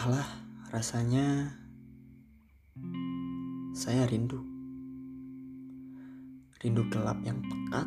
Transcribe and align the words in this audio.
Entahlah, 0.00 0.32
rasanya 0.72 1.52
saya 3.76 4.08
rindu. 4.08 4.40
Rindu 6.56 6.88
gelap 6.88 7.20
yang 7.20 7.44
pekat 7.44 7.84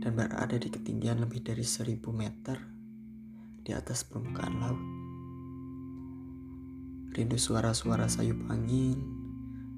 dan 0.00 0.12
berada 0.16 0.56
di 0.56 0.72
ketinggian 0.72 1.20
lebih 1.20 1.44
dari 1.44 1.60
seribu 1.68 2.16
meter 2.16 2.56
di 3.60 3.76
atas 3.76 4.08
permukaan 4.08 4.56
laut. 4.56 4.84
Rindu 7.12 7.36
suara-suara 7.36 8.08
sayup 8.08 8.48
angin 8.48 8.96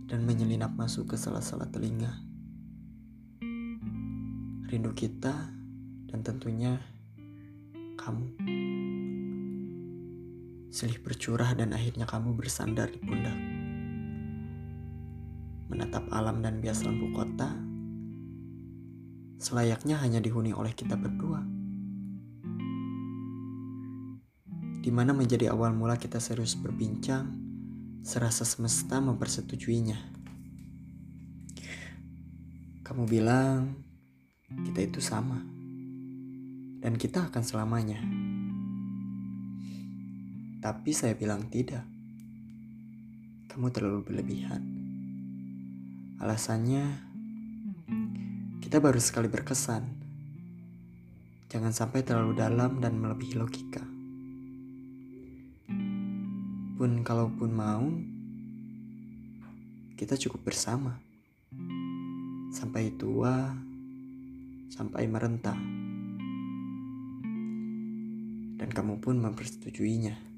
dan 0.07 0.23
menyelinap 0.23 0.71
masuk 0.79 1.11
ke 1.11 1.17
sela-sela 1.19 1.67
telinga. 1.67 2.15
Rindu 4.71 4.95
kita 4.95 5.35
dan 6.15 6.23
tentunya 6.23 6.79
kamu. 7.99 8.68
Silih 10.69 11.01
bercurah 11.01 11.57
dan 11.57 11.73
akhirnya 11.73 12.05
kamu 12.05 12.37
bersandar 12.37 12.93
di 12.93 13.01
pundak. 13.01 13.33
Menatap 15.73 16.05
alam 16.13 16.45
dan 16.45 16.61
bias 16.61 16.85
lampu 16.85 17.09
kota, 17.17 17.57
selayaknya 19.41 19.97
hanya 19.97 20.21
dihuni 20.21 20.53
oleh 20.53 20.77
kita 20.77 21.01
berdua. 21.01 21.41
Di 24.85 24.93
mana 24.93 25.17
menjadi 25.17 25.53
awal 25.57 25.73
mula 25.73 25.97
kita 25.97 26.21
serius 26.21 26.53
berbincang, 26.53 27.33
serasa 28.05 28.45
semesta 28.45 29.01
mempersetujuinya. 29.01 29.99
Kamu 32.85 33.09
bilang 33.09 33.73
kita 34.49 34.81
itu 34.85 35.01
sama, 35.01 35.41
dan 36.81 36.97
kita 36.97 37.29
akan 37.33 37.43
selamanya. 37.45 38.01
Tapi 40.59 40.91
saya 40.91 41.15
bilang 41.15 41.47
tidak. 41.47 41.87
Kamu 43.47 43.71
terlalu 43.71 44.03
berlebihan. 44.03 44.59
Alasannya, 46.19 46.83
kita 48.59 48.83
baru 48.83 48.99
sekali 48.99 49.31
berkesan. 49.31 49.87
Jangan 51.47 51.71
sampai 51.71 52.03
terlalu 52.03 52.35
dalam 52.35 52.83
dan 52.83 52.99
melebihi 52.99 53.39
logika. 53.39 53.87
Pun 56.75 57.07
kalaupun 57.07 57.51
mau, 57.55 57.87
kita 59.95 60.19
cukup 60.19 60.51
bersama. 60.51 60.99
Sampai 62.51 62.99
tua, 62.99 63.55
sampai 64.75 65.07
merentah. 65.07 65.59
Dan 68.59 68.69
kamu 68.75 68.99
pun 68.99 69.23
mempersetujuinya. 69.23 70.38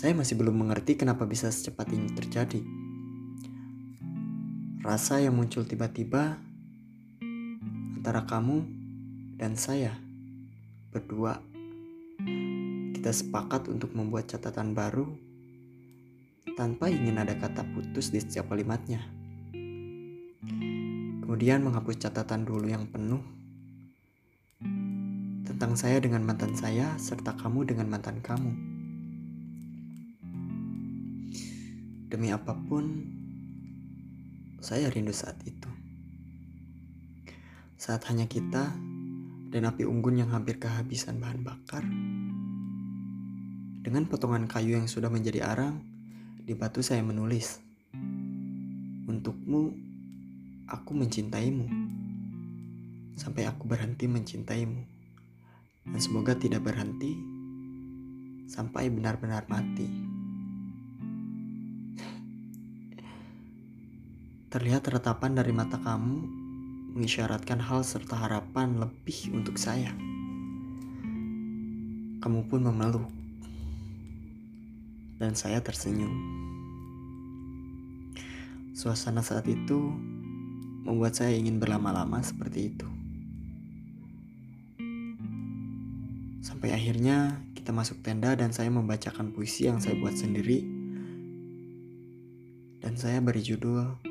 Saya 0.00 0.16
masih 0.16 0.40
belum 0.40 0.64
mengerti 0.64 0.96
kenapa 0.96 1.28
bisa 1.28 1.52
secepat 1.52 1.92
ini 1.92 2.08
terjadi. 2.16 2.64
Rasa 4.80 5.20
yang 5.20 5.36
muncul 5.36 5.68
tiba-tiba 5.68 6.40
antara 8.00 8.24
kamu 8.24 8.64
dan 9.36 9.60
saya 9.60 9.92
berdua. 10.88 11.44
Kita 12.96 13.12
sepakat 13.12 13.68
untuk 13.68 13.92
membuat 13.92 14.24
catatan 14.32 14.72
baru 14.72 15.04
tanpa 16.56 16.88
ingin 16.88 17.20
ada 17.20 17.36
kata 17.36 17.60
putus 17.76 18.08
di 18.08 18.24
setiap 18.24 18.48
kalimatnya. 18.56 19.04
Kemudian 21.20 21.60
menghapus 21.60 22.00
catatan 22.00 22.48
dulu 22.48 22.72
yang 22.72 22.88
penuh 22.88 23.20
tentang 25.44 25.76
saya 25.76 26.00
dengan 26.00 26.24
mantan 26.24 26.56
saya 26.56 26.96
serta 26.96 27.36
kamu 27.36 27.68
dengan 27.68 27.84
mantan 27.92 28.24
kamu. 28.24 28.69
Demi 32.10 32.34
apa 32.34 32.58
pun, 32.58 33.06
saya 34.58 34.90
rindu 34.90 35.14
saat 35.14 35.38
itu. 35.46 35.70
Saat 37.78 38.10
hanya 38.10 38.26
kita 38.26 38.74
dan 39.54 39.62
api 39.62 39.86
unggun 39.86 40.18
yang 40.18 40.34
hampir 40.34 40.58
kehabisan 40.58 41.22
bahan 41.22 41.46
bakar. 41.46 41.86
Dengan 43.86 44.10
potongan 44.10 44.50
kayu 44.50 44.74
yang 44.74 44.90
sudah 44.90 45.06
menjadi 45.06 45.54
arang, 45.54 45.86
di 46.42 46.50
batu 46.58 46.82
saya 46.82 46.98
menulis, 47.06 47.62
Untukmu, 49.06 49.70
aku 50.66 50.90
mencintaimu. 50.98 51.70
Sampai 53.14 53.46
aku 53.46 53.70
berhenti 53.70 54.10
mencintaimu. 54.10 54.82
Dan 55.86 56.00
semoga 56.02 56.34
tidak 56.34 56.66
berhenti 56.66 57.14
sampai 58.50 58.90
benar-benar 58.90 59.46
mati. 59.46 60.09
Terlihat 64.50 64.82
retapan 64.90 65.38
dari 65.38 65.54
mata 65.54 65.78
kamu 65.78 66.26
mengisyaratkan 66.98 67.62
hal 67.62 67.86
serta 67.86 68.18
harapan 68.18 68.82
lebih 68.82 69.30
untuk 69.30 69.54
saya. 69.54 69.94
Kamu 72.18 72.50
pun 72.50 72.66
memeluk. 72.66 73.06
Dan 75.22 75.38
saya 75.38 75.62
tersenyum. 75.62 76.10
Suasana 78.74 79.22
saat 79.22 79.46
itu 79.46 79.94
membuat 80.82 81.14
saya 81.14 81.30
ingin 81.30 81.62
berlama-lama 81.62 82.18
seperti 82.18 82.74
itu. 82.74 82.88
Sampai 86.42 86.74
akhirnya 86.74 87.38
kita 87.54 87.70
masuk 87.70 88.02
tenda 88.02 88.34
dan 88.34 88.50
saya 88.50 88.66
membacakan 88.74 89.30
puisi 89.30 89.70
yang 89.70 89.78
saya 89.78 89.94
buat 89.94 90.18
sendiri. 90.18 90.66
Dan 92.82 92.98
saya 92.98 93.22
beri 93.22 93.46
judul 93.46 94.09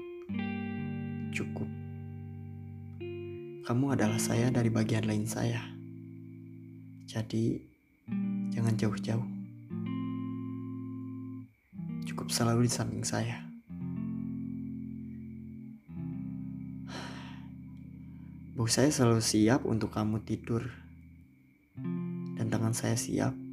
cukup. 1.33 1.69
Kamu 3.65 3.85
adalah 3.93 4.17
saya 4.17 4.49
dari 4.49 4.69
bagian 4.73 5.05
lain 5.05 5.29
saya. 5.29 5.61
Jadi, 7.09 7.57
jangan 8.53 8.73
jauh-jauh. 8.77 9.27
Cukup 12.05 12.27
selalu 12.33 12.65
di 12.65 12.71
samping 12.73 13.05
saya. 13.05 13.45
Bau 18.57 18.67
saya 18.67 18.91
selalu 18.91 19.23
siap 19.23 19.63
untuk 19.65 19.93
kamu 19.93 20.21
tidur. 20.25 20.65
Dan 22.35 22.51
tangan 22.51 22.75
saya 22.75 22.99
siap 22.99 23.48